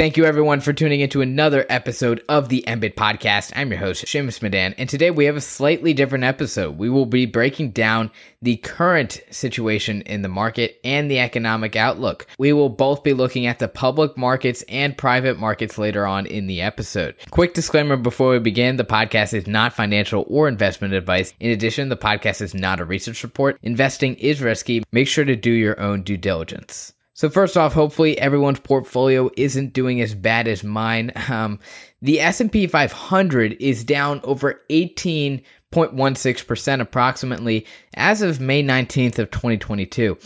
Thank 0.00 0.16
you 0.16 0.24
everyone 0.24 0.62
for 0.62 0.72
tuning 0.72 1.00
into 1.00 1.20
another 1.20 1.66
episode 1.68 2.24
of 2.26 2.48
the 2.48 2.64
MBIT 2.66 2.94
podcast. 2.94 3.52
I'm 3.54 3.68
your 3.68 3.80
host, 3.80 4.06
Shamus 4.06 4.40
Madan, 4.40 4.72
and 4.78 4.88
today 4.88 5.10
we 5.10 5.26
have 5.26 5.36
a 5.36 5.42
slightly 5.42 5.92
different 5.92 6.24
episode. 6.24 6.78
We 6.78 6.88
will 6.88 7.04
be 7.04 7.26
breaking 7.26 7.72
down 7.72 8.10
the 8.40 8.56
current 8.56 9.20
situation 9.30 10.00
in 10.00 10.22
the 10.22 10.28
market 10.30 10.80
and 10.84 11.10
the 11.10 11.18
economic 11.18 11.76
outlook. 11.76 12.26
We 12.38 12.54
will 12.54 12.70
both 12.70 13.02
be 13.02 13.12
looking 13.12 13.44
at 13.44 13.58
the 13.58 13.68
public 13.68 14.16
markets 14.16 14.64
and 14.70 14.96
private 14.96 15.38
markets 15.38 15.76
later 15.76 16.06
on 16.06 16.24
in 16.24 16.46
the 16.46 16.62
episode. 16.62 17.16
Quick 17.28 17.52
disclaimer 17.52 17.98
before 17.98 18.30
we 18.30 18.38
begin, 18.38 18.76
the 18.76 18.84
podcast 18.84 19.34
is 19.34 19.46
not 19.46 19.74
financial 19.74 20.24
or 20.28 20.48
investment 20.48 20.94
advice. 20.94 21.34
In 21.40 21.50
addition, 21.50 21.90
the 21.90 21.96
podcast 21.98 22.40
is 22.40 22.54
not 22.54 22.80
a 22.80 22.86
research 22.86 23.22
report. 23.22 23.58
Investing 23.62 24.14
is 24.14 24.40
risky. 24.40 24.82
Make 24.92 25.08
sure 25.08 25.26
to 25.26 25.36
do 25.36 25.50
your 25.50 25.78
own 25.78 26.04
due 26.04 26.16
diligence. 26.16 26.94
So 27.20 27.28
first 27.28 27.58
off, 27.58 27.74
hopefully 27.74 28.18
everyone's 28.18 28.60
portfolio 28.60 29.28
isn't 29.36 29.74
doing 29.74 30.00
as 30.00 30.14
bad 30.14 30.48
as 30.48 30.64
mine. 30.64 31.12
Um, 31.28 31.58
the 32.00 32.18
S&P 32.18 32.66
500 32.66 33.58
is 33.60 33.84
down 33.84 34.22
over 34.24 34.62
18.16% 34.70 36.80
approximately 36.80 37.66
as 37.92 38.22
of 38.22 38.40
May 38.40 38.62
19th 38.62 39.18
of 39.18 39.30
2022. 39.30 40.16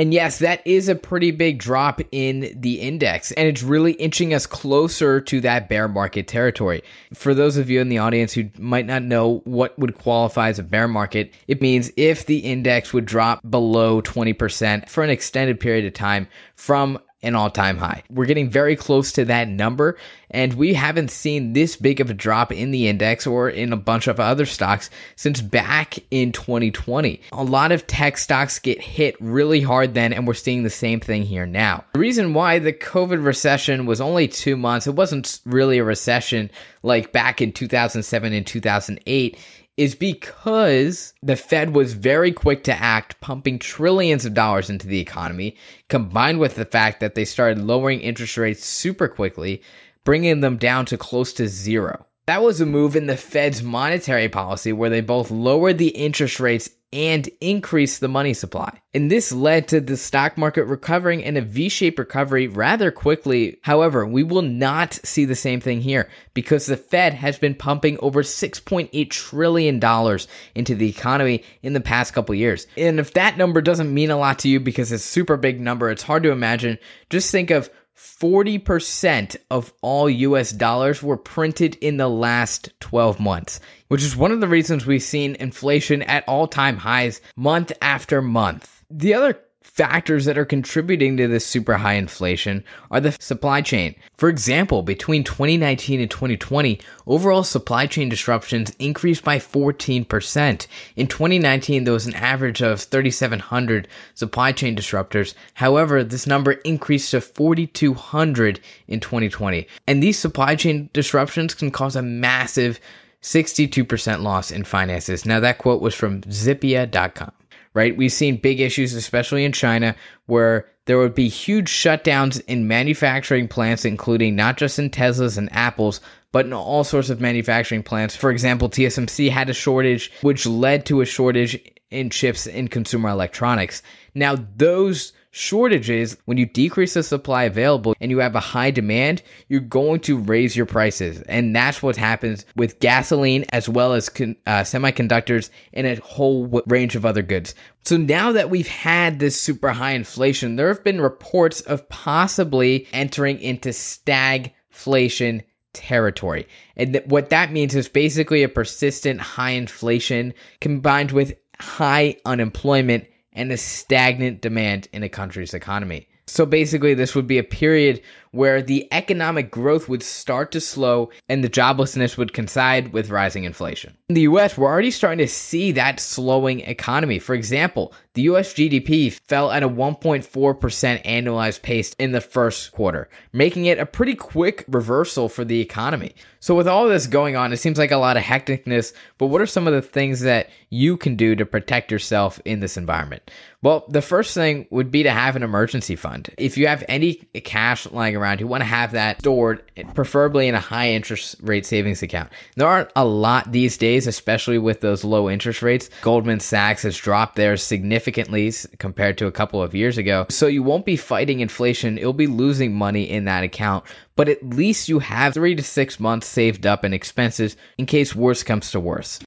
And 0.00 0.14
yes, 0.14 0.38
that 0.38 0.66
is 0.66 0.88
a 0.88 0.94
pretty 0.94 1.30
big 1.30 1.58
drop 1.58 2.00
in 2.10 2.58
the 2.58 2.80
index, 2.80 3.32
and 3.32 3.46
it's 3.46 3.62
really 3.62 3.92
inching 3.92 4.32
us 4.32 4.46
closer 4.46 5.20
to 5.20 5.42
that 5.42 5.68
bear 5.68 5.88
market 5.88 6.26
territory. 6.26 6.82
For 7.12 7.34
those 7.34 7.58
of 7.58 7.68
you 7.68 7.82
in 7.82 7.90
the 7.90 7.98
audience 7.98 8.32
who 8.32 8.48
might 8.56 8.86
not 8.86 9.02
know 9.02 9.42
what 9.44 9.78
would 9.78 9.98
qualify 9.98 10.48
as 10.48 10.58
a 10.58 10.62
bear 10.62 10.88
market, 10.88 11.34
it 11.48 11.60
means 11.60 11.92
if 11.98 12.24
the 12.24 12.38
index 12.38 12.94
would 12.94 13.04
drop 13.04 13.42
below 13.50 14.00
20% 14.00 14.88
for 14.88 15.04
an 15.04 15.10
extended 15.10 15.60
period 15.60 15.84
of 15.84 15.92
time 15.92 16.28
from 16.54 16.98
an 17.22 17.34
all 17.34 17.50
time 17.50 17.76
high. 17.76 18.02
We're 18.10 18.26
getting 18.26 18.50
very 18.50 18.76
close 18.76 19.12
to 19.12 19.24
that 19.26 19.48
number, 19.48 19.98
and 20.30 20.54
we 20.54 20.74
haven't 20.74 21.10
seen 21.10 21.52
this 21.52 21.76
big 21.76 22.00
of 22.00 22.10
a 22.10 22.14
drop 22.14 22.52
in 22.52 22.70
the 22.70 22.88
index 22.88 23.26
or 23.26 23.50
in 23.50 23.72
a 23.72 23.76
bunch 23.76 24.06
of 24.06 24.18
other 24.18 24.46
stocks 24.46 24.90
since 25.16 25.40
back 25.40 25.98
in 26.10 26.32
2020. 26.32 27.20
A 27.32 27.44
lot 27.44 27.72
of 27.72 27.86
tech 27.86 28.16
stocks 28.16 28.58
get 28.58 28.80
hit 28.80 29.16
really 29.20 29.60
hard 29.60 29.94
then, 29.94 30.12
and 30.12 30.26
we're 30.26 30.34
seeing 30.34 30.62
the 30.62 30.70
same 30.70 31.00
thing 31.00 31.22
here 31.22 31.46
now. 31.46 31.84
The 31.92 32.00
reason 32.00 32.34
why 32.34 32.58
the 32.58 32.72
COVID 32.72 33.24
recession 33.24 33.86
was 33.86 34.00
only 34.00 34.28
two 34.28 34.56
months, 34.56 34.86
it 34.86 34.94
wasn't 34.94 35.40
really 35.44 35.78
a 35.78 35.84
recession 35.84 36.50
like 36.82 37.12
back 37.12 37.42
in 37.42 37.52
2007 37.52 38.32
and 38.32 38.46
2008 38.46 39.38
is 39.80 39.94
because 39.94 41.14
the 41.22 41.36
Fed 41.36 41.74
was 41.74 41.94
very 41.94 42.32
quick 42.32 42.64
to 42.64 42.82
act, 42.82 43.18
pumping 43.22 43.58
trillions 43.58 44.26
of 44.26 44.34
dollars 44.34 44.68
into 44.68 44.86
the 44.86 45.00
economy, 45.00 45.56
combined 45.88 46.38
with 46.38 46.56
the 46.56 46.66
fact 46.66 47.00
that 47.00 47.14
they 47.14 47.24
started 47.24 47.56
lowering 47.56 48.02
interest 48.02 48.36
rates 48.36 48.62
super 48.62 49.08
quickly, 49.08 49.62
bringing 50.04 50.40
them 50.40 50.58
down 50.58 50.84
to 50.84 50.98
close 50.98 51.32
to 51.32 51.48
zero. 51.48 52.04
That 52.26 52.42
was 52.42 52.60
a 52.60 52.66
move 52.66 52.96
in 52.96 53.06
the 53.06 53.16
Fed's 53.16 53.62
monetary 53.62 54.28
policy 54.28 54.72
where 54.72 54.90
they 54.90 55.00
both 55.00 55.30
lowered 55.30 55.78
the 55.78 55.88
interest 55.88 56.38
rates 56.38 56.70
and 56.92 57.28
increased 57.40 58.00
the 58.00 58.08
money 58.08 58.34
supply. 58.34 58.80
And 58.92 59.10
this 59.10 59.30
led 59.30 59.68
to 59.68 59.80
the 59.80 59.96
stock 59.96 60.36
market 60.36 60.64
recovering 60.64 61.20
in 61.20 61.36
a 61.36 61.40
V 61.40 61.68
shaped 61.68 61.98
recovery 62.00 62.48
rather 62.48 62.90
quickly. 62.90 63.58
However, 63.62 64.04
we 64.04 64.24
will 64.24 64.42
not 64.42 64.94
see 64.94 65.24
the 65.24 65.36
same 65.36 65.60
thing 65.60 65.80
here 65.80 66.08
because 66.34 66.66
the 66.66 66.76
Fed 66.76 67.14
has 67.14 67.38
been 67.38 67.54
pumping 67.54 67.96
over 68.00 68.24
$6.8 68.24 69.10
trillion 69.10 70.18
into 70.56 70.74
the 70.74 70.88
economy 70.88 71.44
in 71.62 71.74
the 71.74 71.80
past 71.80 72.12
couple 72.12 72.34
years. 72.34 72.66
And 72.76 72.98
if 72.98 73.12
that 73.14 73.38
number 73.38 73.60
doesn't 73.60 73.94
mean 73.94 74.10
a 74.10 74.18
lot 74.18 74.40
to 74.40 74.48
you 74.48 74.58
because 74.58 74.90
it's 74.90 75.04
a 75.04 75.08
super 75.08 75.36
big 75.36 75.60
number, 75.60 75.90
it's 75.90 76.02
hard 76.02 76.24
to 76.24 76.32
imagine. 76.32 76.78
Just 77.08 77.30
think 77.30 77.50
of 77.50 77.70
40% 78.00 79.36
of 79.50 79.74
all 79.82 80.08
US 80.08 80.52
dollars 80.52 81.02
were 81.02 81.18
printed 81.18 81.76
in 81.82 81.98
the 81.98 82.08
last 82.08 82.70
12 82.80 83.20
months, 83.20 83.60
which 83.88 84.02
is 84.02 84.16
one 84.16 84.32
of 84.32 84.40
the 84.40 84.48
reasons 84.48 84.86
we've 84.86 85.02
seen 85.02 85.36
inflation 85.38 86.00
at 86.02 86.26
all 86.26 86.46
time 86.46 86.78
highs 86.78 87.20
month 87.36 87.72
after 87.82 88.22
month. 88.22 88.84
The 88.90 89.12
other 89.12 89.38
factors 89.72 90.24
that 90.24 90.36
are 90.36 90.44
contributing 90.44 91.16
to 91.16 91.28
this 91.28 91.46
super 91.46 91.74
high 91.74 91.94
inflation 91.94 92.64
are 92.90 93.00
the 93.00 93.12
supply 93.12 93.62
chain. 93.62 93.94
For 94.16 94.28
example, 94.28 94.82
between 94.82 95.22
2019 95.22 96.00
and 96.00 96.10
2020, 96.10 96.80
overall 97.06 97.44
supply 97.44 97.86
chain 97.86 98.08
disruptions 98.08 98.74
increased 98.78 99.22
by 99.22 99.38
14%. 99.38 100.66
In 100.96 101.06
2019, 101.06 101.84
there 101.84 101.94
was 101.94 102.06
an 102.06 102.14
average 102.14 102.60
of 102.60 102.80
3,700 102.80 103.86
supply 104.14 104.52
chain 104.52 104.74
disruptors. 104.74 105.34
However, 105.54 106.02
this 106.02 106.26
number 106.26 106.52
increased 106.52 107.12
to 107.12 107.20
4,200 107.20 108.60
in 108.88 109.00
2020. 109.00 109.68
And 109.86 110.02
these 110.02 110.18
supply 110.18 110.56
chain 110.56 110.90
disruptions 110.92 111.54
can 111.54 111.70
cause 111.70 111.94
a 111.94 112.02
massive 112.02 112.80
62% 113.22 114.22
loss 114.22 114.50
in 114.50 114.64
finances. 114.64 115.24
Now, 115.24 115.38
that 115.40 115.58
quote 115.58 115.80
was 115.80 115.94
from 115.94 116.22
Zippia.com 116.22 117.32
right? 117.74 117.96
We've 117.96 118.12
seen 118.12 118.36
big 118.36 118.60
issues, 118.60 118.94
especially 118.94 119.44
in 119.44 119.52
China, 119.52 119.94
where 120.26 120.66
there 120.86 120.98
would 120.98 121.14
be 121.14 121.28
huge 121.28 121.70
shutdowns 121.70 122.42
in 122.46 122.66
manufacturing 122.66 123.48
plants, 123.48 123.84
including 123.84 124.34
not 124.34 124.56
just 124.56 124.78
in 124.78 124.90
Teslas 124.90 125.38
and 125.38 125.52
Apples, 125.52 126.00
but 126.32 126.46
in 126.46 126.52
all 126.52 126.84
sorts 126.84 127.10
of 127.10 127.20
manufacturing 127.20 127.82
plants. 127.82 128.16
For 128.16 128.30
example, 128.30 128.68
TSMC 128.68 129.30
had 129.30 129.50
a 129.50 129.54
shortage, 129.54 130.10
which 130.22 130.46
led 130.46 130.86
to 130.86 131.00
a 131.00 131.06
shortage 131.06 131.60
in 131.90 132.10
chips 132.10 132.46
in 132.46 132.68
consumer 132.68 133.08
electronics. 133.08 133.82
Now, 134.14 134.36
those 134.56 135.12
shortages, 135.30 136.16
when 136.24 136.38
you 136.38 136.46
decrease 136.46 136.94
the 136.94 137.02
supply 137.02 137.44
available 137.44 137.94
and 138.00 138.10
you 138.10 138.18
have 138.18 138.34
a 138.34 138.40
high 138.40 138.70
demand, 138.70 139.22
you're 139.48 139.60
going 139.60 140.00
to 140.00 140.18
raise 140.18 140.56
your 140.56 140.66
prices. 140.66 141.22
And 141.22 141.54
that's 141.54 141.82
what 141.82 141.96
happens 141.96 142.44
with 142.56 142.80
gasoline 142.80 143.44
as 143.50 143.68
well 143.68 143.92
as 143.92 144.08
con- 144.08 144.36
uh, 144.46 144.60
semiconductors 144.60 145.50
and 145.72 145.86
a 145.86 146.00
whole 146.00 146.44
w- 146.46 146.64
range 146.66 146.96
of 146.96 147.06
other 147.06 147.22
goods. 147.22 147.54
So 147.84 147.96
now 147.96 148.32
that 148.32 148.50
we've 148.50 148.68
had 148.68 149.18
this 149.18 149.40
super 149.40 149.70
high 149.70 149.92
inflation, 149.92 150.56
there 150.56 150.68
have 150.68 150.84
been 150.84 151.00
reports 151.00 151.60
of 151.62 151.88
possibly 151.88 152.88
entering 152.92 153.40
into 153.40 153.70
stagflation 153.70 155.42
territory. 155.72 156.48
And 156.76 156.94
th- 156.94 157.06
what 157.06 157.30
that 157.30 157.52
means 157.52 157.74
is 157.74 157.88
basically 157.88 158.42
a 158.42 158.48
persistent 158.48 159.20
high 159.20 159.50
inflation 159.50 160.34
combined 160.60 161.12
with 161.12 161.34
high 161.60 162.16
unemployment 162.24 163.06
and 163.32 163.52
a 163.52 163.56
stagnant 163.56 164.40
demand 164.40 164.88
in 164.92 165.02
a 165.02 165.08
country's 165.08 165.54
economy. 165.54 166.08
So 166.26 166.46
basically, 166.46 166.94
this 166.94 167.14
would 167.14 167.26
be 167.26 167.38
a 167.38 167.44
period 167.44 168.02
where 168.32 168.62
the 168.62 168.86
economic 168.92 169.50
growth 169.50 169.88
would 169.88 170.02
start 170.02 170.52
to 170.52 170.60
slow 170.60 171.10
and 171.28 171.42
the 171.42 171.50
joblessness 171.50 172.16
would 172.16 172.32
coincide 172.32 172.92
with 172.92 173.10
rising 173.10 173.44
inflation. 173.44 173.96
In 174.08 174.14
the 174.14 174.22
US, 174.22 174.56
we're 174.56 174.68
already 174.68 174.90
starting 174.90 175.18
to 175.18 175.28
see 175.28 175.72
that 175.72 176.00
slowing 176.00 176.60
economy. 176.60 177.18
For 177.18 177.34
example, 177.34 177.92
the 178.14 178.22
US 178.22 178.52
GDP 178.54 179.12
fell 179.28 179.52
at 179.52 179.62
a 179.62 179.68
1.4% 179.68 181.04
annualized 181.04 181.62
pace 181.62 181.94
in 181.98 182.10
the 182.12 182.20
first 182.20 182.72
quarter, 182.72 183.08
making 183.32 183.66
it 183.66 183.78
a 183.78 183.86
pretty 183.86 184.14
quick 184.14 184.64
reversal 184.68 185.28
for 185.28 185.44
the 185.44 185.60
economy. 185.60 186.14
So, 186.40 186.54
with 186.54 186.66
all 186.66 186.88
this 186.88 187.06
going 187.06 187.36
on, 187.36 187.52
it 187.52 187.58
seems 187.58 187.78
like 187.78 187.90
a 187.90 187.98
lot 187.98 188.16
of 188.16 188.22
hecticness, 188.22 188.94
but 189.18 189.26
what 189.26 189.40
are 189.40 189.46
some 189.46 189.66
of 189.66 189.74
the 189.74 189.82
things 189.82 190.20
that 190.20 190.48
you 190.70 190.96
can 190.96 191.14
do 191.14 191.36
to 191.36 191.44
protect 191.44 191.92
yourself 191.92 192.40
in 192.44 192.60
this 192.60 192.76
environment? 192.76 193.30
Well, 193.62 193.84
the 193.88 194.02
first 194.02 194.34
thing 194.34 194.66
would 194.70 194.90
be 194.90 195.02
to 195.02 195.10
have 195.10 195.36
an 195.36 195.42
emergency 195.42 195.96
fund. 195.96 196.30
If 196.38 196.56
you 196.56 196.66
have 196.66 196.82
any 196.88 197.14
cash 197.14 197.88
lying 197.90 198.16
around, 198.20 198.40
you 198.40 198.46
want 198.46 198.60
to 198.60 198.66
have 198.66 198.92
that 198.92 199.20
stored, 199.20 199.62
preferably 199.94 200.48
in 200.48 200.54
a 200.54 200.60
high 200.60 200.90
interest 200.90 201.36
rate 201.40 201.66
savings 201.66 202.02
account. 202.02 202.30
There 202.56 202.68
aren't 202.68 202.90
a 202.94 203.04
lot 203.04 203.52
these 203.52 203.76
days, 203.76 204.06
especially 204.06 204.58
with 204.58 204.80
those 204.80 205.04
low 205.04 205.30
interest 205.30 205.62
rates. 205.62 205.90
Goldman 206.02 206.40
Sachs 206.40 206.82
has 206.82 206.96
dropped 206.96 207.36
theirs 207.36 207.62
significantly 207.62 208.52
compared 208.78 209.18
to 209.18 209.26
a 209.26 209.32
couple 209.32 209.62
of 209.62 209.74
years 209.74 209.98
ago. 209.98 210.26
So 210.28 210.46
you 210.46 210.62
won't 210.62 210.84
be 210.84 210.96
fighting 210.96 211.40
inflation, 211.40 211.96
you'll 211.96 212.12
be 212.12 212.26
losing 212.26 212.74
money 212.74 213.08
in 213.08 213.24
that 213.24 213.44
account. 213.44 213.84
But 214.16 214.28
at 214.28 214.44
least 214.44 214.88
you 214.88 214.98
have 214.98 215.34
three 215.34 215.54
to 215.54 215.62
six 215.62 215.98
months 215.98 216.26
saved 216.26 216.66
up 216.66 216.84
in 216.84 216.92
expenses 216.92 217.56
in 217.78 217.86
case 217.86 218.14
worse 218.14 218.42
comes 218.42 218.70
to 218.72 218.80
worse. 218.80 219.20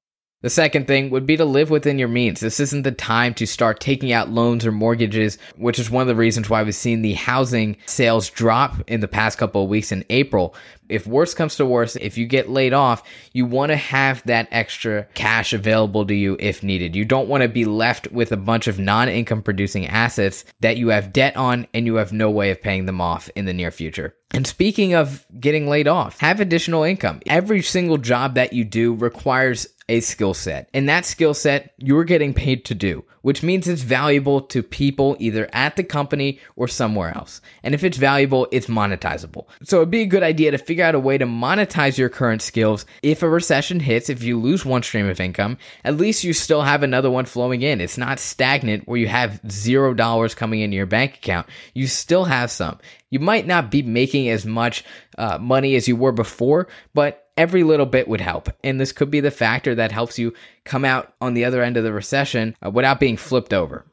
The 0.43 0.49
second 0.49 0.87
thing 0.87 1.09
would 1.09 1.25
be 1.25 1.37
to 1.37 1.45
live 1.45 1.69
within 1.69 1.97
your 1.97 2.09
means. 2.09 2.41
This 2.41 2.59
isn't 2.59 2.83
the 2.83 2.91
time 2.91 3.33
to 3.35 3.47
start 3.47 3.79
taking 3.79 4.11
out 4.11 4.29
loans 4.29 4.65
or 4.65 4.73
mortgages, 4.73 5.37
which 5.55 5.79
is 5.79 5.89
one 5.89 6.01
of 6.01 6.09
the 6.09 6.17
reasons 6.17 6.49
why 6.49 6.61
we've 6.63 6.75
seen 6.75 7.01
the 7.01 7.13
housing 7.13 7.77
sales 7.85 8.29
drop 8.29 8.75
in 8.89 8.99
the 8.99 9.07
past 9.07 9.37
couple 9.37 9.63
of 9.63 9.69
weeks 9.69 9.93
in 9.93 10.03
April. 10.09 10.53
If 10.89 11.07
worse 11.07 11.33
comes 11.33 11.55
to 11.55 11.65
worse, 11.65 11.95
if 11.95 12.17
you 12.17 12.27
get 12.27 12.49
laid 12.49 12.73
off, 12.73 13.03
you 13.31 13.45
want 13.45 13.71
to 13.71 13.77
have 13.77 14.21
that 14.23 14.49
extra 14.51 15.07
cash 15.13 15.53
available 15.53 16.05
to 16.05 16.13
you 16.13 16.35
if 16.41 16.61
needed. 16.61 16.93
You 16.93 17.05
don't 17.05 17.29
want 17.29 17.43
to 17.43 17.47
be 17.47 17.63
left 17.63 18.11
with 18.11 18.33
a 18.33 18.37
bunch 18.37 18.67
of 18.67 18.79
non 18.79 19.07
income 19.07 19.43
producing 19.43 19.87
assets 19.87 20.43
that 20.59 20.75
you 20.75 20.89
have 20.89 21.13
debt 21.13 21.37
on 21.37 21.67
and 21.73 21.85
you 21.85 21.95
have 21.95 22.11
no 22.11 22.29
way 22.29 22.51
of 22.51 22.61
paying 22.61 22.85
them 22.85 22.99
off 22.99 23.29
in 23.37 23.45
the 23.45 23.53
near 23.53 23.71
future. 23.71 24.13
And 24.35 24.47
speaking 24.47 24.95
of 24.95 25.25
getting 25.39 25.67
laid 25.67 25.87
off, 25.87 26.19
have 26.19 26.39
additional 26.39 26.83
income. 26.83 27.21
Every 27.27 27.61
single 27.61 27.97
job 27.97 28.33
that 28.33 28.51
you 28.51 28.63
do 28.63 28.95
requires 28.95 29.67
a 29.89 29.99
skill 29.99 30.33
set. 30.33 30.69
And 30.73 30.87
that 30.89 31.05
skill 31.05 31.33
set 31.33 31.73
you're 31.77 32.03
getting 32.03 32.33
paid 32.33 32.65
to 32.65 32.75
do, 32.75 33.03
which 33.21 33.43
means 33.43 33.67
it's 33.67 33.81
valuable 33.81 34.41
to 34.41 34.63
people 34.63 35.15
either 35.19 35.49
at 35.53 35.75
the 35.75 35.83
company 35.83 36.39
or 36.55 36.67
somewhere 36.67 37.15
else. 37.15 37.41
And 37.63 37.73
if 37.73 37.83
it's 37.83 37.97
valuable, 37.97 38.47
it's 38.51 38.67
monetizable. 38.67 39.47
So 39.63 39.77
it'd 39.77 39.91
be 39.91 40.01
a 40.01 40.07
good 40.07 40.23
idea 40.23 40.51
to 40.51 40.57
figure 40.57 40.85
out 40.85 40.95
a 40.95 40.99
way 40.99 41.17
to 41.17 41.25
monetize 41.25 41.97
your 41.97 42.09
current 42.09 42.41
skills. 42.41 42.85
If 43.01 43.23
a 43.23 43.29
recession 43.29 43.79
hits, 43.79 44.09
if 44.09 44.23
you 44.23 44.39
lose 44.39 44.65
one 44.65 44.83
stream 44.83 45.07
of 45.07 45.19
income, 45.19 45.57
at 45.83 45.97
least 45.97 46.23
you 46.23 46.33
still 46.33 46.61
have 46.61 46.83
another 46.83 47.11
one 47.11 47.25
flowing 47.25 47.61
in. 47.61 47.81
It's 47.81 47.97
not 47.97 48.19
stagnant 48.19 48.87
where 48.87 48.99
you 48.99 49.07
have 49.07 49.41
zero 49.49 49.93
dollars 49.93 50.35
coming 50.35 50.61
into 50.61 50.77
your 50.77 50.85
bank 50.85 51.15
account. 51.15 51.47
You 51.73 51.87
still 51.87 52.25
have 52.25 52.51
some. 52.51 52.79
You 53.09 53.19
might 53.19 53.45
not 53.45 53.69
be 53.69 53.83
making 53.83 54.29
as 54.29 54.45
much 54.45 54.83
uh, 55.17 55.37
money 55.37 55.75
as 55.75 55.87
you 55.87 55.95
were 55.95 56.11
before, 56.11 56.67
but 56.95 57.22
every 57.37 57.63
little 57.63 57.85
bit 57.85 58.07
would 58.07 58.21
help. 58.21 58.49
And 58.63 58.79
this 58.79 58.91
could 58.91 59.11
be 59.11 59.19
the 59.19 59.31
factor 59.31 59.75
that 59.75 59.91
helps 59.91 60.19
you 60.19 60.33
come 60.63 60.85
out 60.85 61.13
on 61.21 61.33
the 61.33 61.45
other 61.45 61.61
end 61.61 61.77
of 61.77 61.83
the 61.83 61.93
recession 61.93 62.55
uh, 62.65 62.69
without 62.69 62.99
being 62.99 63.17
flipped 63.17 63.53
over. 63.53 63.85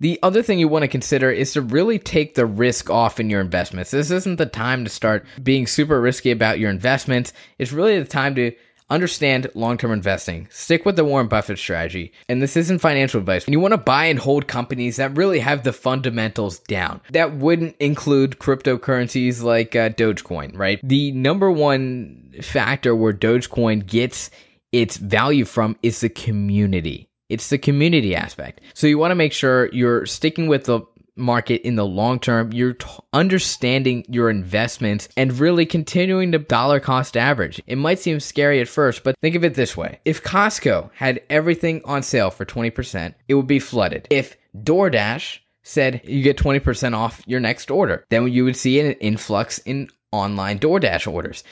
The 0.00 0.18
other 0.22 0.42
thing 0.42 0.60
you 0.60 0.68
want 0.68 0.84
to 0.84 0.88
consider 0.88 1.28
is 1.30 1.52
to 1.52 1.60
really 1.60 1.98
take 1.98 2.34
the 2.34 2.46
risk 2.46 2.88
off 2.88 3.18
in 3.18 3.30
your 3.30 3.40
investments. 3.40 3.90
This 3.90 4.12
isn't 4.12 4.36
the 4.36 4.46
time 4.46 4.84
to 4.84 4.90
start 4.90 5.26
being 5.42 5.66
super 5.66 6.00
risky 6.00 6.30
about 6.30 6.60
your 6.60 6.70
investments. 6.70 7.32
It's 7.58 7.72
really 7.72 7.98
the 7.98 8.04
time 8.04 8.36
to 8.36 8.52
Understand 8.90 9.50
long 9.54 9.76
term 9.76 9.92
investing. 9.92 10.48
Stick 10.50 10.86
with 10.86 10.96
the 10.96 11.04
Warren 11.04 11.28
Buffett 11.28 11.58
strategy. 11.58 12.12
And 12.28 12.40
this 12.40 12.56
isn't 12.56 12.78
financial 12.78 13.20
advice. 13.20 13.46
When 13.46 13.52
you 13.52 13.60
want 13.60 13.72
to 13.72 13.78
buy 13.78 14.06
and 14.06 14.18
hold 14.18 14.48
companies 14.48 14.96
that 14.96 15.16
really 15.16 15.40
have 15.40 15.62
the 15.62 15.72
fundamentals 15.72 16.58
down. 16.60 17.00
That 17.10 17.36
wouldn't 17.36 17.76
include 17.78 18.38
cryptocurrencies 18.38 19.42
like 19.42 19.76
uh, 19.76 19.90
Dogecoin, 19.90 20.56
right? 20.56 20.80
The 20.82 21.12
number 21.12 21.50
one 21.50 22.32
factor 22.42 22.96
where 22.96 23.12
Dogecoin 23.12 23.86
gets 23.86 24.30
its 24.72 24.96
value 24.96 25.44
from 25.44 25.76
is 25.82 26.00
the 26.00 26.08
community. 26.08 27.08
It's 27.28 27.50
the 27.50 27.58
community 27.58 28.14
aspect. 28.14 28.62
So 28.72 28.86
you 28.86 28.96
want 28.96 29.10
to 29.10 29.16
make 29.16 29.34
sure 29.34 29.68
you're 29.72 30.06
sticking 30.06 30.46
with 30.46 30.64
the 30.64 30.80
market 31.18 31.62
in 31.62 31.76
the 31.76 31.86
long 31.86 32.20
term. 32.20 32.52
You're 32.52 32.74
t- 32.74 32.88
understanding 33.12 34.04
your 34.08 34.30
investments 34.30 35.08
and 35.16 35.38
really 35.38 35.66
continuing 35.66 36.32
to 36.32 36.38
dollar 36.38 36.80
cost 36.80 37.16
average. 37.16 37.60
It 37.66 37.76
might 37.76 37.98
seem 37.98 38.20
scary 38.20 38.60
at 38.60 38.68
first, 38.68 39.04
but 39.04 39.18
think 39.20 39.34
of 39.34 39.44
it 39.44 39.54
this 39.54 39.76
way. 39.76 40.00
If 40.04 40.22
Costco 40.22 40.90
had 40.94 41.20
everything 41.28 41.82
on 41.84 42.02
sale 42.02 42.30
for 42.30 42.44
20%, 42.44 43.14
it 43.28 43.34
would 43.34 43.46
be 43.46 43.58
flooded. 43.60 44.06
If 44.10 44.36
DoorDash 44.56 45.40
said 45.62 46.00
you 46.04 46.22
get 46.22 46.38
20% 46.38 46.96
off 46.96 47.22
your 47.26 47.40
next 47.40 47.70
order, 47.70 48.04
then 48.08 48.28
you 48.28 48.44
would 48.44 48.56
see 48.56 48.80
an 48.80 48.92
influx 48.92 49.58
in 49.58 49.88
online 50.12 50.58
DoorDash 50.58 51.10
orders. 51.12 51.44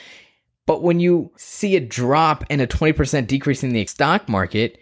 But 0.66 0.82
when 0.82 0.98
you 0.98 1.30
see 1.36 1.76
a 1.76 1.80
drop 1.80 2.44
and 2.50 2.60
a 2.60 2.66
20% 2.66 3.26
decrease 3.26 3.62
in 3.62 3.72
the 3.72 3.86
stock 3.86 4.28
market, 4.28 4.78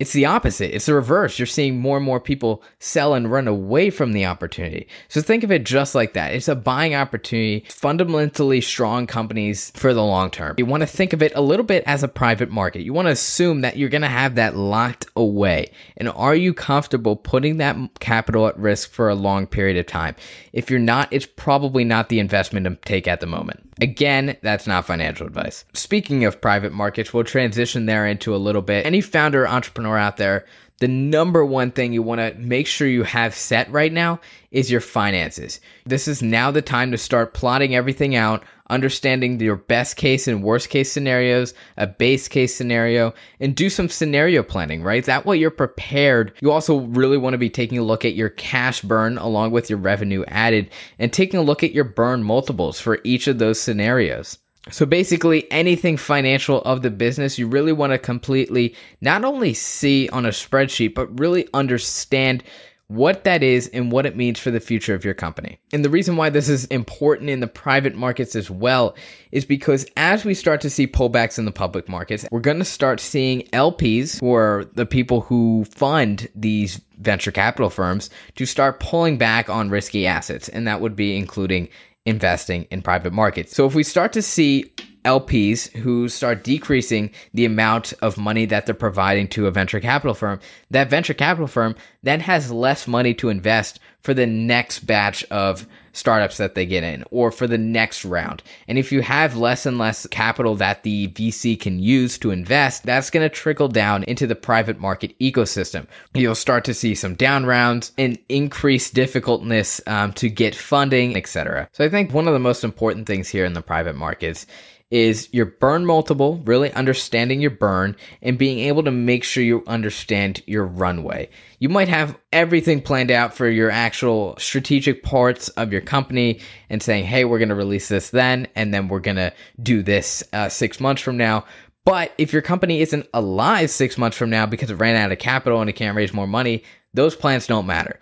it's 0.00 0.14
the 0.14 0.24
opposite. 0.24 0.74
It's 0.74 0.86
the 0.86 0.94
reverse. 0.94 1.38
You're 1.38 1.44
seeing 1.44 1.78
more 1.78 1.98
and 1.98 2.06
more 2.06 2.20
people 2.20 2.62
sell 2.78 3.12
and 3.12 3.30
run 3.30 3.46
away 3.46 3.90
from 3.90 4.12
the 4.12 4.24
opportunity. 4.24 4.88
So 5.08 5.20
think 5.20 5.44
of 5.44 5.52
it 5.52 5.62
just 5.64 5.94
like 5.94 6.14
that. 6.14 6.32
It's 6.32 6.48
a 6.48 6.56
buying 6.56 6.94
opportunity, 6.94 7.66
fundamentally 7.68 8.62
strong 8.62 9.06
companies 9.06 9.70
for 9.76 9.92
the 9.92 10.02
long 10.02 10.30
term. 10.30 10.54
You 10.56 10.64
want 10.64 10.80
to 10.80 10.86
think 10.86 11.12
of 11.12 11.22
it 11.22 11.32
a 11.34 11.42
little 11.42 11.66
bit 11.66 11.84
as 11.86 12.02
a 12.02 12.08
private 12.08 12.50
market. 12.50 12.80
You 12.80 12.94
want 12.94 13.08
to 13.08 13.12
assume 13.12 13.60
that 13.60 13.76
you're 13.76 13.90
going 13.90 14.00
to 14.00 14.08
have 14.08 14.36
that 14.36 14.56
locked 14.56 15.04
away. 15.16 15.70
And 15.98 16.08
are 16.08 16.34
you 16.34 16.54
comfortable 16.54 17.14
putting 17.14 17.58
that 17.58 17.76
capital 18.00 18.48
at 18.48 18.58
risk 18.58 18.90
for 18.90 19.10
a 19.10 19.14
long 19.14 19.46
period 19.46 19.76
of 19.76 19.86
time? 19.86 20.16
If 20.54 20.70
you're 20.70 20.78
not, 20.78 21.08
it's 21.10 21.26
probably 21.26 21.84
not 21.84 22.08
the 22.08 22.20
investment 22.20 22.64
to 22.64 22.74
take 22.86 23.06
at 23.06 23.20
the 23.20 23.26
moment. 23.26 23.69
Again, 23.80 24.36
that's 24.42 24.66
not 24.66 24.86
financial 24.86 25.26
advice. 25.26 25.64
Speaking 25.72 26.24
of 26.24 26.40
private 26.40 26.72
markets, 26.72 27.14
we'll 27.14 27.24
transition 27.24 27.86
there 27.86 28.06
into 28.06 28.34
a 28.34 28.38
little 28.38 28.62
bit. 28.62 28.84
Any 28.84 29.00
founder 29.00 29.48
entrepreneur 29.48 29.96
out 29.96 30.16
there, 30.16 30.44
the 30.80 30.88
number 30.88 31.44
one 31.44 31.70
thing 31.70 31.92
you 31.92 32.02
want 32.02 32.20
to 32.20 32.34
make 32.38 32.66
sure 32.66 32.88
you 32.88 33.04
have 33.04 33.34
set 33.34 33.70
right 33.70 33.92
now 33.92 34.18
is 34.50 34.70
your 34.70 34.80
finances. 34.80 35.60
This 35.84 36.08
is 36.08 36.22
now 36.22 36.50
the 36.50 36.62
time 36.62 36.90
to 36.90 36.98
start 36.98 37.34
plotting 37.34 37.74
everything 37.74 38.16
out, 38.16 38.42
understanding 38.70 39.38
your 39.38 39.56
best 39.56 39.96
case 39.96 40.26
and 40.26 40.42
worst 40.42 40.70
case 40.70 40.90
scenarios, 40.90 41.52
a 41.76 41.86
base 41.86 42.28
case 42.28 42.54
scenario, 42.54 43.12
and 43.40 43.54
do 43.54 43.68
some 43.68 43.90
scenario 43.90 44.42
planning, 44.42 44.82
right? 44.82 45.04
That 45.04 45.26
way 45.26 45.36
you're 45.36 45.50
prepared. 45.50 46.32
You 46.40 46.50
also 46.50 46.78
really 46.78 47.18
want 47.18 47.34
to 47.34 47.38
be 47.38 47.50
taking 47.50 47.76
a 47.76 47.84
look 47.84 48.06
at 48.06 48.14
your 48.14 48.30
cash 48.30 48.80
burn 48.80 49.18
along 49.18 49.50
with 49.50 49.68
your 49.68 49.78
revenue 49.78 50.24
added 50.28 50.70
and 50.98 51.12
taking 51.12 51.38
a 51.38 51.44
look 51.44 51.62
at 51.62 51.72
your 51.72 51.84
burn 51.84 52.22
multiples 52.22 52.80
for 52.80 53.00
each 53.04 53.28
of 53.28 53.38
those 53.38 53.60
scenarios. 53.60 54.38
So 54.70 54.84
basically, 54.84 55.50
anything 55.50 55.96
financial 55.96 56.60
of 56.62 56.82
the 56.82 56.90
business, 56.90 57.38
you 57.38 57.46
really 57.46 57.72
want 57.72 57.92
to 57.92 57.98
completely 57.98 58.74
not 59.00 59.24
only 59.24 59.54
see 59.54 60.08
on 60.10 60.26
a 60.26 60.30
spreadsheet, 60.30 60.94
but 60.94 61.18
really 61.18 61.48
understand 61.54 62.44
what 62.90 63.22
that 63.22 63.40
is 63.40 63.68
and 63.68 63.92
what 63.92 64.04
it 64.04 64.16
means 64.16 64.40
for 64.40 64.50
the 64.50 64.58
future 64.58 64.94
of 64.96 65.04
your 65.04 65.14
company. 65.14 65.60
And 65.72 65.84
the 65.84 65.88
reason 65.88 66.16
why 66.16 66.28
this 66.28 66.48
is 66.48 66.64
important 66.66 67.30
in 67.30 67.38
the 67.38 67.46
private 67.46 67.94
markets 67.94 68.34
as 68.34 68.50
well 68.50 68.96
is 69.30 69.44
because 69.44 69.86
as 69.96 70.24
we 70.24 70.34
start 70.34 70.60
to 70.62 70.70
see 70.70 70.88
pullbacks 70.88 71.38
in 71.38 71.44
the 71.44 71.52
public 71.52 71.88
markets, 71.88 72.26
we're 72.32 72.40
going 72.40 72.58
to 72.58 72.64
start 72.64 72.98
seeing 72.98 73.42
LPs, 73.52 74.18
who 74.18 74.34
are 74.34 74.64
the 74.74 74.86
people 74.86 75.20
who 75.20 75.66
fund 75.70 76.28
these 76.34 76.80
venture 76.98 77.30
capital 77.30 77.70
firms, 77.70 78.10
to 78.34 78.44
start 78.44 78.80
pulling 78.80 79.18
back 79.18 79.48
on 79.48 79.70
risky 79.70 80.04
assets. 80.04 80.48
And 80.48 80.66
that 80.66 80.80
would 80.80 80.96
be 80.96 81.16
including 81.16 81.68
investing 82.06 82.64
in 82.64 82.82
private 82.82 83.12
markets. 83.12 83.54
So 83.54 83.66
if 83.66 83.74
we 83.74 83.82
start 83.82 84.12
to 84.14 84.22
see 84.22 84.72
LPs 85.04 85.70
who 85.78 86.08
start 86.08 86.44
decreasing 86.44 87.10
the 87.34 87.44
amount 87.44 87.92
of 88.02 88.18
money 88.18 88.46
that 88.46 88.66
they're 88.66 88.74
providing 88.74 89.28
to 89.28 89.46
a 89.46 89.50
venture 89.50 89.80
capital 89.80 90.14
firm, 90.14 90.40
that 90.70 90.90
venture 90.90 91.14
capital 91.14 91.46
firm 91.46 91.74
then 92.02 92.20
has 92.20 92.50
less 92.50 92.86
money 92.86 93.14
to 93.14 93.28
invest 93.28 93.80
for 94.00 94.14
the 94.14 94.26
next 94.26 94.80
batch 94.80 95.24
of 95.24 95.66
startups 95.92 96.36
that 96.36 96.54
they 96.54 96.64
get 96.64 96.84
in 96.84 97.04
or 97.10 97.30
for 97.30 97.46
the 97.46 97.58
next 97.58 98.04
round. 98.04 98.42
And 98.68 98.78
if 98.78 98.92
you 98.92 99.02
have 99.02 99.36
less 99.36 99.66
and 99.66 99.78
less 99.78 100.06
capital 100.06 100.54
that 100.56 100.82
the 100.82 101.08
VC 101.08 101.58
can 101.58 101.80
use 101.80 102.16
to 102.18 102.30
invest, 102.30 102.84
that's 102.84 103.10
going 103.10 103.28
to 103.28 103.34
trickle 103.34 103.68
down 103.68 104.04
into 104.04 104.26
the 104.26 104.34
private 104.34 104.78
market 104.78 105.18
ecosystem. 105.18 105.86
You'll 106.14 106.34
start 106.34 106.64
to 106.64 106.74
see 106.74 106.94
some 106.94 107.14
down 107.14 107.44
rounds 107.46 107.92
and 107.98 108.18
increased 108.28 108.94
difficultness 108.94 109.80
um, 109.86 110.12
to 110.14 110.28
get 110.28 110.54
funding, 110.54 111.16
etc. 111.16 111.68
So 111.72 111.84
I 111.84 111.88
think 111.88 112.12
one 112.12 112.28
of 112.28 112.34
the 112.34 112.38
most 112.38 112.64
important 112.64 113.06
things 113.06 113.28
here 113.28 113.44
in 113.44 113.52
the 113.52 113.62
private 113.62 113.96
markets 113.96 114.46
is 114.90 115.28
your 115.32 115.46
burn 115.46 115.86
multiple, 115.86 116.40
really 116.44 116.72
understanding 116.72 117.40
your 117.40 117.50
burn 117.50 117.94
and 118.22 118.38
being 118.38 118.58
able 118.60 118.82
to 118.82 118.90
make 118.90 119.22
sure 119.22 119.42
you 119.42 119.62
understand 119.66 120.42
your 120.46 120.64
runway. 120.64 121.28
You 121.60 121.68
might 121.68 121.88
have 121.88 122.18
everything 122.32 122.82
planned 122.82 123.10
out 123.10 123.34
for 123.34 123.48
your 123.48 123.70
actual 123.70 124.36
strategic 124.38 125.02
parts 125.02 125.48
of 125.50 125.72
your 125.72 125.80
company 125.80 126.40
and 126.68 126.82
saying, 126.82 127.04
hey, 127.04 127.24
we're 127.24 127.38
going 127.38 127.50
to 127.50 127.54
release 127.54 127.88
this 127.88 128.10
then, 128.10 128.48
and 128.56 128.74
then 128.74 128.88
we're 128.88 129.00
going 129.00 129.16
to 129.16 129.32
do 129.62 129.82
this 129.82 130.24
uh, 130.32 130.48
six 130.48 130.80
months 130.80 131.02
from 131.02 131.16
now. 131.16 131.44
But 131.84 132.12
if 132.18 132.32
your 132.32 132.42
company 132.42 132.80
isn't 132.80 133.06
alive 133.14 133.70
six 133.70 133.96
months 133.96 134.16
from 134.16 134.30
now 134.30 134.46
because 134.46 134.70
it 134.70 134.74
ran 134.74 134.96
out 134.96 135.12
of 135.12 135.18
capital 135.18 135.60
and 135.60 135.70
it 135.70 135.74
can't 135.74 135.96
raise 135.96 136.12
more 136.12 136.26
money, 136.26 136.64
those 136.92 137.14
plans 137.14 137.46
don't 137.46 137.66
matter. 137.66 138.00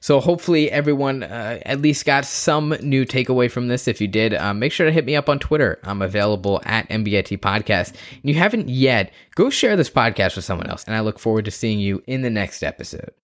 So 0.00 0.20
hopefully 0.20 0.70
everyone 0.70 1.22
uh, 1.22 1.60
at 1.64 1.80
least 1.80 2.04
got 2.04 2.24
some 2.24 2.70
new 2.82 3.04
takeaway 3.04 3.50
from 3.50 3.68
this. 3.68 3.88
If 3.88 4.00
you 4.00 4.08
did, 4.08 4.34
um, 4.34 4.58
make 4.58 4.72
sure 4.72 4.86
to 4.86 4.92
hit 4.92 5.04
me 5.04 5.16
up 5.16 5.28
on 5.28 5.38
Twitter. 5.38 5.78
I'm 5.84 6.02
available 6.02 6.60
at 6.64 6.88
MBIT 6.88 7.38
Podcast. 7.38 7.90
And 7.90 8.24
you 8.24 8.34
haven't 8.34 8.68
yet, 8.68 9.12
go 9.34 9.50
share 9.50 9.76
this 9.76 9.90
podcast 9.90 10.36
with 10.36 10.44
someone 10.44 10.68
else. 10.68 10.84
And 10.84 10.94
I 10.94 11.00
look 11.00 11.18
forward 11.18 11.44
to 11.46 11.50
seeing 11.50 11.80
you 11.80 12.02
in 12.06 12.22
the 12.22 12.30
next 12.30 12.62
episode. 12.62 13.12